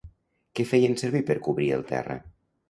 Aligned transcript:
Què 0.59 0.65
feien 0.69 0.97
servir 1.01 1.21
per 1.27 1.37
cobrir 1.49 1.69
el 1.77 1.85
terra? 1.93 2.17